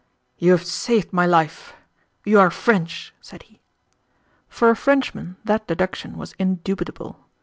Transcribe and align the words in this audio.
"You 0.39 0.53
have 0.53 0.65
saved 0.65 1.13
my 1.13 1.27
life. 1.27 1.75
You 2.25 2.39
are 2.39 2.49
French," 2.49 3.13
said 3.21 3.43
he. 3.43 3.61
For 4.49 4.71
a 4.71 4.75
Frenchman 4.75 5.37
that 5.43 5.67
deduction 5.67 6.17
was 6.17 6.33
indubitable. 6.39 7.19